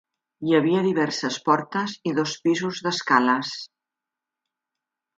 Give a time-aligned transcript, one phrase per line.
[0.45, 3.55] Hi havia diverses portes i dos pisos d'escales.